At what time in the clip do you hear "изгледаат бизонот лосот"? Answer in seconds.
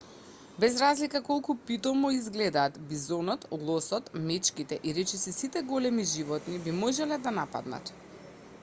2.19-4.09